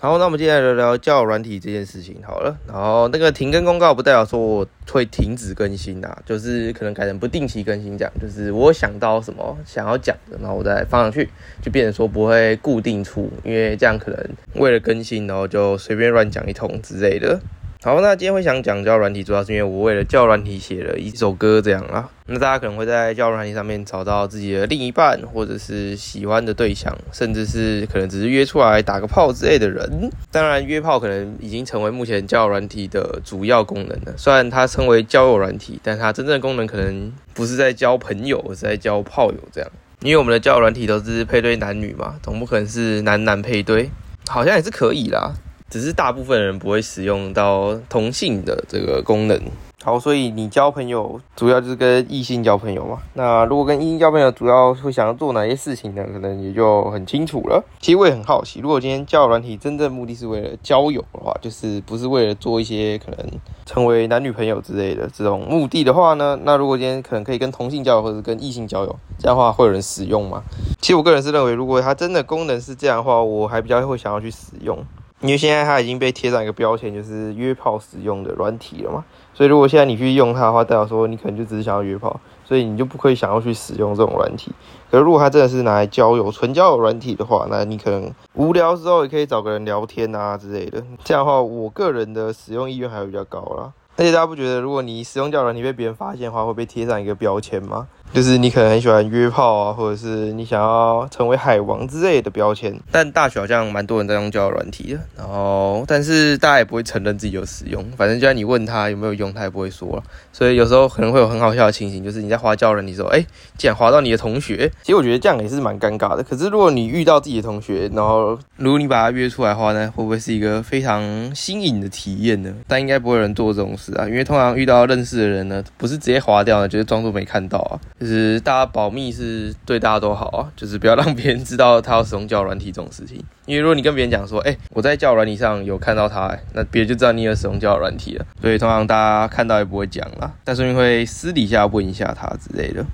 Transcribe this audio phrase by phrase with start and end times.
[0.00, 2.56] 好，那我们接下来聊聊教软体这件事情好了。
[2.68, 8.12] 然后那个停更公告不代表说我会停止更新啊，就是可能改成不定期更新这样。
[8.20, 11.28] 就是我想到什么想要讲的，然后我再放上去，
[11.60, 14.24] 就变成说不会固定出，因为这样可能
[14.54, 17.40] 为了更新，然后就随便乱讲一通之类的。
[17.80, 22.08] 好，那今天会想讲教软体，主要是因为我为了教软体写了一首歌，这样啦。
[22.26, 30.10] 那大家可能会在教软体上面找到自己的另一半，或者是喜欢的对象，甚至是可能只是约出来打个炮之类的人。
[30.32, 34.12] 当然，约炮可能已经成为目前交友软体的主要功能了。
[34.16, 39.70] 虽然它称为交友软体，但它真正的功能可能不是在交朋友，而是在交炮友这样。
[40.00, 43.88] 因为我们的交友软体都是配对男女嘛，总不可能是男男配对，
[44.28, 45.32] 好像也是可以啦。
[45.70, 49.40] 只是大部分人不会使用到同性的这个功能。
[49.84, 52.98] 好，所以你交朋友主要就是跟异性交朋友嘛。
[53.14, 56.04] 那如果跟异性交朋友，主要会想要做哪些事情呢？
[56.12, 57.64] 可能也就很清楚了。
[57.80, 63.30] 其实我也很好奇，如果今天交友软体真正目的是为了交友的话，就是不是为了做一些可能
[63.64, 66.36] 成为男女朋友之类的这种目的的话呢？
[66.42, 70.42] 那如果今天可能可以跟同性交友或者跟异性交友，这样的话会有人使用吗？
[70.80, 74.76] 其实我个人是认为，如果它真的功能是这样的话，我还比较会想要去使用。
[75.20, 84.52] 因为现在它已经被贴上一个标签，就是约炮使用的软体了嘛，所以如果现在你去用它的话，代表说你可能就只是想要约炮，所以你就不可以想要去使用这种软体。
[84.90, 90.82] 可是如果它真的是拿来交友、纯交友软体的话，那你可能无聊时候也可以找个人聊天啊之类的。
[91.04, 93.72] 这样的话，我个人的使用意愿还会比较高啦。
[93.96, 97.88] 而且大家不觉得，如果你使用交友软体被别人发现的话，会被贴上一个标签吗？
[98.12, 102.78] 就是你可能很喜欢约炮啊，或者是你想要成为海王之类的标签。
[102.90, 110.02] 但大学好像蛮多人在用交友软体的，然后但是大家也不会承认自己有使用，反正就算你问他有没有用，他也不会说。
[110.32, 113.24] 所以有时候可能会有很好笑的情形，就是你在花交友软体时候，哎，
[113.56, 114.70] 竟然滑到你的同学。
[114.82, 116.22] 其实我觉得这样也是蛮尴尬的。
[116.22, 122.52] 可是如果你遇到自己的同学，然后如果你把他约出来的话呢，会不会是一个非常新颖的体验呢？
[122.66, 127.78] 但应该不会有人做这种事啊，因为通常遇到认识的人呢，不是直接划掉呢，就是装作没看到啊。
[127.98, 133.22] 就是大家保密是对大家都好啊， 就是不要让别人知道他要使用教软体这种事情。
[133.46, 138.24] 因为如果你跟别人讲说，哎，我在教软体上有看到他，那别人就知道你有使用教软体了。
[138.40, 142.84] 所以通常大家看到也不会讲啦，但是会私底下问一下他之类的。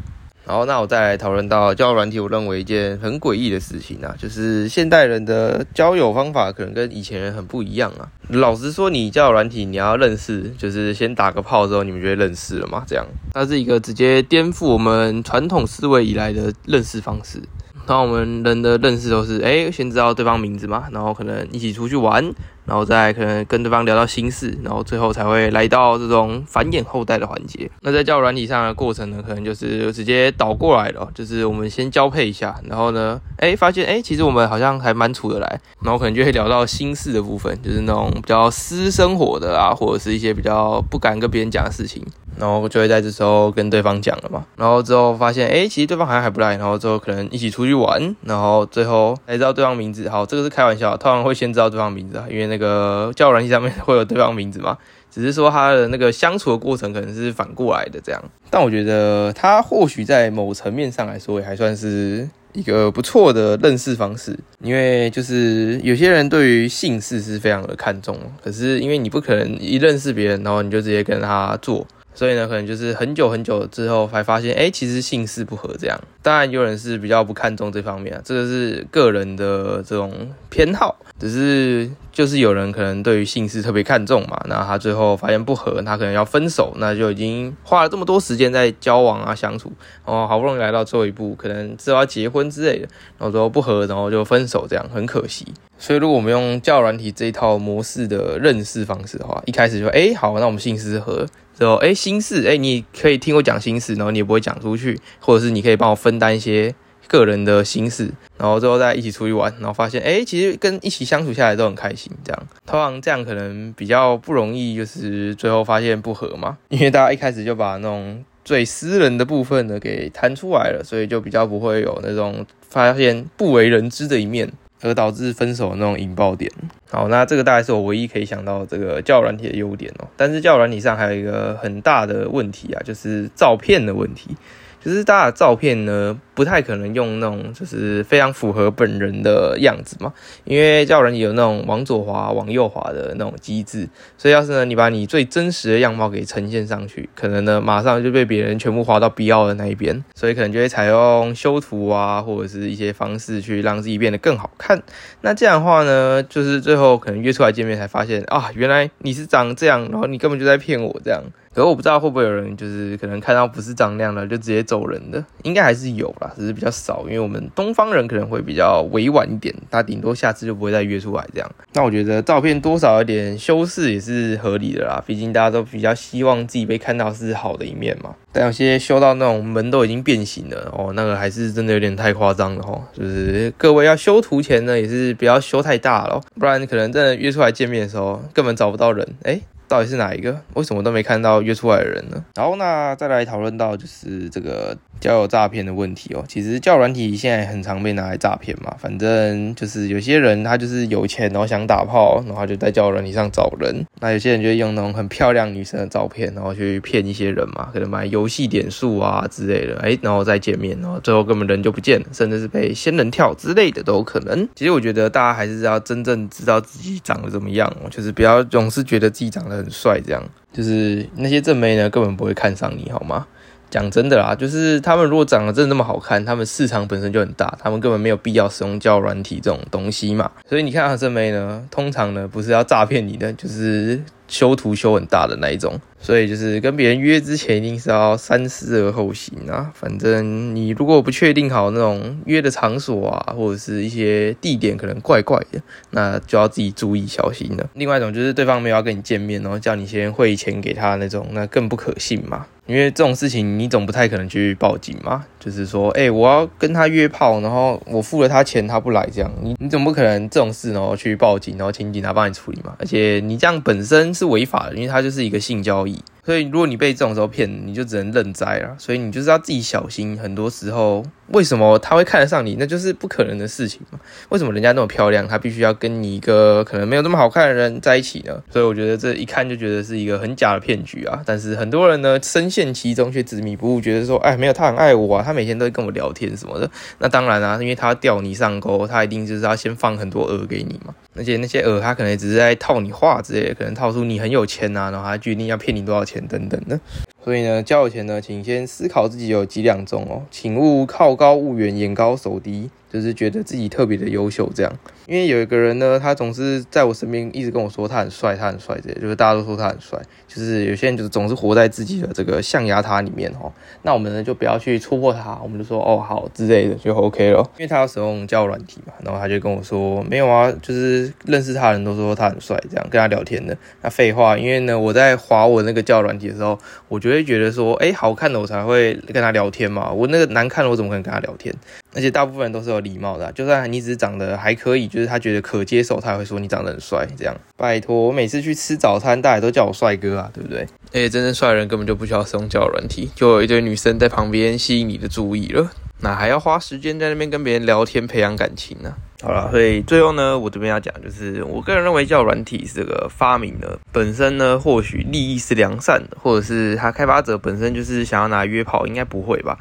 [0.46, 8.06] 好，那我再来讨论到交友软体，我认为一件很诡异的事情啊，就是现代人的交友方法可能跟以前人很不一样啊。
[8.28, 12.84] 老实说，你交友软体你要认识，就是先打个炮之后，你们就会认识了嘛？
[12.86, 17.40] 这样，它是一个直接颠覆我们传统思维以来的认识方式。
[17.86, 22.22] 然后我们人的认识都是，哎，先知道对方名字嘛，然后可能一起出去玩，
[22.64, 27.70] 然后再可能跟对方聊到心事，然后最后才会来到这种繁衍后代的环节。
[27.82, 42.02] 那在交友软体上的过程呢，可能就是直接倒过来了，就是我们先交配一下，然后呢，哎，发现哎，其实我们好像还蛮处得来，然后可能就会聊到心事的部分，就是那种比较私生活的啊，或者是一些比较不敢跟别人讲的事情。
[42.38, 50.08] 然后就会在这时候跟对方讲了嘛，然后之后发现，哎，其实对方好像还不赖，然后之后可能一起出去玩，然后最后才知道对方名字。
[50.08, 54.76] 好，这个是开玩笑，通常会先知道对方名字啊，因为那个交友软件上面会有对方名字嘛，
[55.10, 58.22] 只是说他的那个相处的过程可能是反过来的这样。
[58.50, 71.84] 但我觉得他或许在某层面上来说，也还算是一个不错的认识方式，因为就是有些人对于姓氏是非常的看重，可是因为你不可能一认识别人，然后你就直接跟他做。
[72.14, 76.00] 所以呢，可能就是很久很久之后才发现，哎，其实姓氏不合这样。
[76.22, 80.96] 当然，有人是比较不看重这方面啊，这个是个人的这种偏好。
[81.18, 89.72] 只是就是有人可能对于姓氏特别看重嘛，那他最后发现不合，他可能要分手，那就已经花了这么多时间在交往啊相处，
[90.04, 92.88] 哦，好不容易来到最后一步，可能之后要结婚之类的，
[93.18, 95.46] 然后最后不合，然后就分手，这样很可惜。
[95.84, 101.26] 所以如果我们用教软体这一套模式的认识方式的话，一开始就哎好，那我们姓氏合。
[101.58, 106.74] 之后，哎，心事，哎，你可以听我讲心事，然后你也不会讲出去，或者是你可以帮我分担一些
[107.06, 124.50] 个人的心事，然后最后再一起出去玩，然后发现，哎，其实跟一起相处下来都很开心，这样，通常这样可能比较不容易，就是最后发现不合嘛，因为大家一开始就把那种最私人的部分呢给谈出来了，所以就比较不会有那种发现不为人知的一面。
[124.82, 126.50] 而导致分手的那种引爆点。
[126.90, 130.08] 好，那这个大概是我唯一可以想到这个教软体的优点哦。
[130.16, 134.36] 但是教软体上还有一个很大的问题啊，就是照片的问题。
[134.84, 140.12] 就是大家的照片呢，不太可能用那种就是非常符合本人的样子嘛，
[140.44, 143.88] 因为叫人有那种往左滑、往右滑的那种机制，
[144.18, 154.82] 所以要是呢你把你最真实的样貌给呈现上去，可能呢马上就被别人全部滑到必要的那一边，所以可能就会采用修图啊，或者是一些方式去让自己变得更好看。
[155.22, 161.22] 那这样的话呢，就是最后可能约出来见面才发现啊，原来你是长这样，然后你根本就在骗我这样。
[161.54, 171.50] 可是我不知道会不会有人就是可能看到不是张亮了就直接走人的，应该还是有啦，只是比较少，因为我们东方人可能会比较委婉一点，他顶多下次就不会再约出来这样。
[171.72, 178.14] 那我觉得照片多少有点修饰也是合理的啦，毕竟大家都比较希望自己被看到是好的一面嘛。
[178.32, 182.82] 但有些修到那种门都已经变形了哦，那个还是真的有点太夸张了哦。
[182.92, 189.40] 就是各位要修图前呢，也是不要修太大了，不然可能真的约出来见面的时候根本找不到人，哎。
[189.68, 190.40] 到底是哪一个？
[190.54, 192.24] 为什么都没看到约出来的人呢？
[192.34, 194.76] 然后那再来讨论到就是这个。
[195.00, 198.74] 交友诈骗的问题哦，其实交友软体现在很常被拿来诈骗嘛。
[198.78, 203.84] 反正就是有些人他就是有钱，然后想打炮，然后就在交友软体上找人。
[204.00, 209.78] 那有些人就会用那种很漂亮女生的照片，然后去骗一些人嘛，可能买游戏点数啊之类的。
[209.80, 214.48] 哎，然后再见面，然后最后根本人就不见了，甚至是被仙人跳之类的都有可能。
[214.54, 220.22] 其实我觉得大家还是要真正知道自己长得怎么样，就是不要总是觉得自己长得很帅，这样
[220.52, 223.26] 就是那些正妹呢根本不会看上你，好吗？
[223.70, 230.30] 讲真的啦，就是他们如果长得真的那么好看，他们市场本身就很大，他们根本没有必要使用交软体这种东西嘛。
[230.48, 235.80] 所以你看，啊，正妹呢，通常呢不是要诈骗你的，就是修图修很大的那一种。
[235.98, 239.72] 所以就是跟别人约之前，一定是要三思而后行啊。
[239.74, 245.58] 反正你如果不确定好那种约的场所啊，或者是一些地点可能怪怪的，
[245.92, 247.70] 那就要自己注意小心了。
[247.72, 252.44] 另外一种就是对方没有要跟你见面，然后叫你先汇钱给他那种，那更不可信嘛。
[252.66, 255.24] 因为这种事情，你总不太可能去报警嘛。
[255.38, 262.74] 就是说，哎，我要跟他约炮，然后我付了他钱，他不来，这样你你总不可能这种事然后去报警，然后请警察帮你处理嘛。
[262.78, 265.98] 而且你这样本身是违法的，因为它就是一个性交易。
[266.24, 268.74] 所以，如果你被这种时候骗，你就只能认栽了。
[268.78, 270.18] 所以，你就是要自己小心。
[270.18, 272.56] 很多时候，为什么他会看得上你？
[272.58, 273.98] 那就是不可能的事情嘛。
[274.28, 278.42] 为什么人家那么漂亮，他必须要跟你一个可能没有那么好看的人在一起呢？
[278.50, 281.22] 所以，我觉得这一看就觉得是一个很假的骗局啊。
[281.24, 286.70] 但是，很多人呢深陷其中却执迷不悟，觉得说，哎，没有他很爱我啊，他每天都会跟我聊天什么的。
[286.98, 290.94] 那当然啊，因为他钓你上钩，他一定就是要先放很多饵给你嘛。
[291.16, 296.78] 而且那些饵，他可能只是在套你话之类，可能套出你很有钱啊，然后他决定要骗你多少钱等等的。
[297.24, 302.68] 所以呢，交友前呢，请先思考自己有几两重哦，请勿好高骛远，眼高手低。
[302.94, 304.72] 就是觉得自己特别的优秀，这样。
[305.08, 310.00] 因为有一个人呢，他总是在我身边一直跟我说他很帅，他很帅，这就是大家都说他很帅。
[310.28, 313.52] 就是有些人就是总是活在自己的这个象牙塔里面哈。
[313.82, 317.40] 那我们呢就不要去戳破他，我们就说哦好之类的就 OK 了。
[317.58, 323.56] 因为他要使用交友软体嘛，然后他就跟我说没有啊，就是认识他人都说他很帅，这样跟他聊天的。
[323.82, 326.58] 那废话，因为呢我在划我那个交友软体的时候，
[326.88, 329.92] 我就会觉得说，哎，好看的我才会跟他聊天嘛。
[329.92, 331.54] 我那个难看的我怎么可能跟他聊天？
[331.94, 337.06] 而且大部分人都是有礼貌的，就算你只是长得还可以，就是他觉得可接受，他也会说你长得很帅。
[337.16, 340.66] 这样，拜托，我每次去吃早餐，大家都叫我帅哥啊，对不对？
[340.92, 345.70] 而且真正帅的人根本就不需要使用交友软体，就有一堆女生在旁边吸引你的注意了，
[346.00, 348.94] 那还要花时间在那边跟别人聊天培养感情呢？
[349.22, 359.56] 好了，所以最后呢，我这边要讲就是，我个人认为交友软体这个发明呢，本身呢或许利益是良善的，或者是它开发者本身就是想要拿约炮，应该不会吧？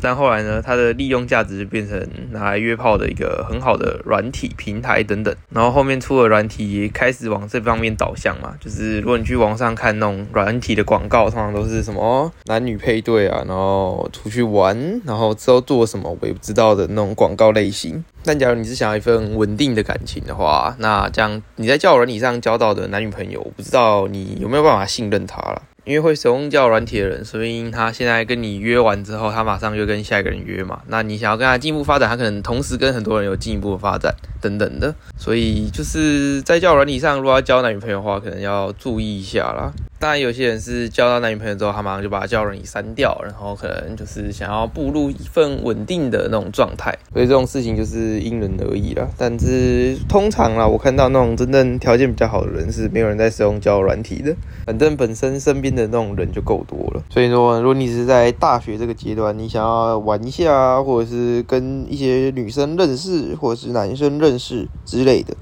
[0.00, 5.34] 但后来呢，它的利用价值就变成拿来约炮的一个很好的软体平台等等。
[5.50, 8.54] 然后后面出了软体，开始往这方面导向嘛。
[8.60, 18.04] 就是如果你去网上看那种软体的广告，通常都是什么男女配对啊，然后出去玩，然后之后做什么我也不知道的那种广告类型。
[18.24, 25.62] 但假如你是想要一份稳定的感情的话，那这样你在交友软体上交到的男女朋友，我不知道你有没有办法信任他了。
[25.84, 30.80] 因为会使用叫软体的人，所以他现在跟你约完之后，他马上就跟下一个人约嘛。
[30.88, 34.94] 那你想要跟他进一步发展，他可能同时跟很多人有进一步的发展等等的。
[35.18, 39.72] 所以就是在叫软体上，如果要交男女朋友的话，可能要注意一下啦。
[40.04, 46.94] 当然，有些人是交到男女朋友之后，他马上就把交友软体删掉，然后可能就是想要步入一份稳定的那种状态。
[47.14, 49.08] 所以这种事情就是因人而异啦。
[49.16, 54.36] 但是通常啦，我看到那种真正条件比较好的人，是没有人在使用交友软体的。
[54.66, 57.02] 反正本身身边的那种人就够多了。
[57.08, 65.34] 所以说，如果你是在大学这个阶段，你想要玩一下，或者是跟一些女生认识，或者是男生认识之类的，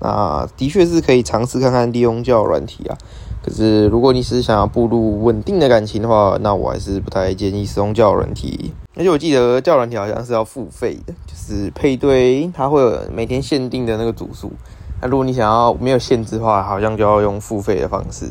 [0.00, 2.98] 那的确是可以尝试看看利用交友软体啊。
[3.48, 8.70] 可是如果你是想要步入稳定的感情的话，那我还是不太建议使用交友软体。
[8.94, 14.52] 而且我记得交友软体好像是要付费的，就是配对它会有每天限定的那个组数。
[15.00, 18.26] 那如果你想要没有限制的话，好像就要用付费的方式。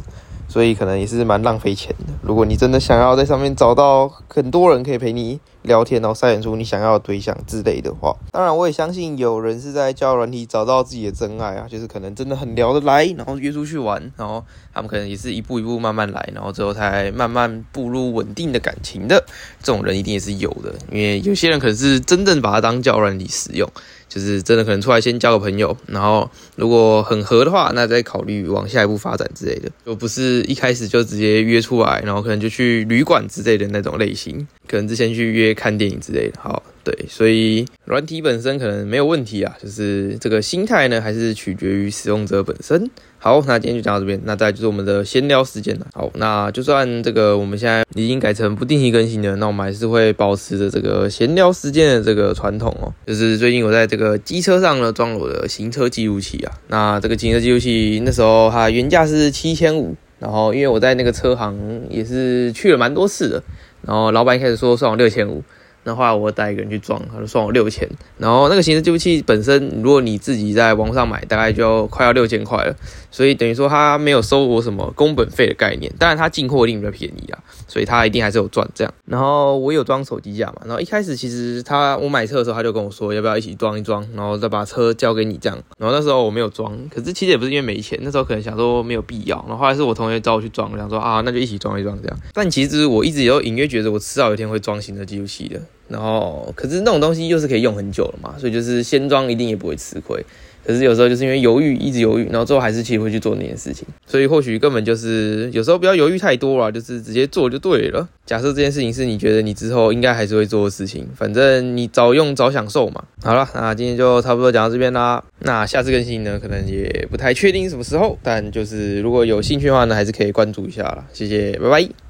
[0.47, 2.13] 所以可能也是蛮浪费钱的。
[2.21, 19.23] 如果你真的想要在上面找到很多人可以陪你聊天，然后筛选出你想要的对象之类的话，当然我也相信有人是在交友软体找到自己的真爱啊，就是可能真的很聊得来，然后约出去玩，然后他们可能也是一步一步慢慢来，然后最后才慢慢步入稳定的感情的。
[19.61, 23.69] 这种人一定也是有的，因为有些人可能是真正把它当交友软体使用。
[24.09, 36.39] 就是真的可能出来先交个朋友，然后如果很合的话，那再考虑往下一步发展之类的，就不是一开始就直接约出来，然后可能就去旅馆之类的那种类型，可能之前去约看电影之类的。
[36.41, 36.63] 好。
[36.87, 42.89] 对，所以软体本身可能没有问题啊，就是这个心态呢，还是取决于使用者本身。
[43.17, 45.87] 好，那今天就讲到这边，那再就是我们的闲聊时间了。
[45.93, 52.93] 好，那就算这个我们现在已经改成不定期更新了，那我们还是会保持着这个闲聊时间的这个传统哦。
[53.05, 63.43] 就是最近我在这个机车上呢装了我的行车记录器啊，那这个行车记录器那时候它原价是七千五，然后因为我在那个车行也是去了蛮多次的，
[63.81, 65.43] 然后老板一开始说算我六千五。
[65.87, 67.87] 那后来我带一个人去装，他就算我六千。
[68.17, 72.75] 然后那个行车记录器本身，如果你自己在网上买，大概就快要六千块了。
[73.09, 77.39] 所以等于说他没有收我什么工本费的概念，当然他进货一定比较便宜啊，
[77.69, 78.93] 所以他一定还是有赚这样。
[79.05, 85.57] 然后我有装手机架嘛，然后一开始其实他我买车的时候他就跟我说要不要一起装一装，然后再把车交给你这样。
[85.77, 89.37] 然后那时候我没有装，可是其实也不是因为没钱，那时候可能想说没有必要。
[89.47, 92.19] 然后后来是我同学找我去装，想说啊那就一起装一装这样。
[92.33, 95.61] 但其实我一直有隐约觉得我迟早有一天会装行车记录器的。
[95.87, 100.23] 然后可是那种东西又是可以用很久了嘛，所以就是先装一定也不会吃亏。
[100.65, 103.87] 可是有时候就是因为犹豫，一直犹豫，然后最后还是其实会去做那件事情。
[104.05, 108.05] 所以或许根本就是有时候不要犹豫太多了，就是直接做就对了。
[108.25, 113.01] 假设这件事情是你觉得你之后应该还是会做的事情，反正你早用早享受嘛。
[113.23, 115.23] 好了，那今天就差不多讲到这边啦。
[115.39, 121.05] 那下次更新呢，可能也不太确定什么时候，但就是如果有兴趣的话呢，还是可以关注一下啦。
[121.13, 122.06] 谢谢，拜拜。